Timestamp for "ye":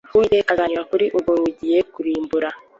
1.73-1.79